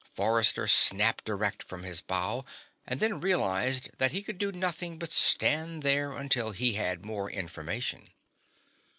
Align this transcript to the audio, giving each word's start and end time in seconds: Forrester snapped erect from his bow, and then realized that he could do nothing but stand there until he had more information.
Forrester 0.15 0.65
snapped 0.65 1.29
erect 1.29 1.61
from 1.61 1.83
his 1.83 2.01
bow, 2.01 2.43
and 2.87 2.99
then 2.99 3.19
realized 3.21 3.95
that 3.99 4.11
he 4.11 4.23
could 4.23 4.39
do 4.39 4.51
nothing 4.51 4.97
but 4.97 5.11
stand 5.11 5.83
there 5.83 6.11
until 6.13 6.53
he 6.53 6.73
had 6.73 7.05
more 7.05 7.29
information. 7.29 8.09